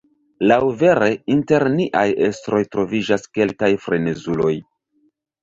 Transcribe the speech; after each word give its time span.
Laŭvere, 0.51 1.09
inter 1.35 1.65
niaj 1.73 2.05
estroj 2.29 2.63
troviĝas 2.77 3.27
kelkaj 3.39 3.71
frenezuloj. 3.87 4.53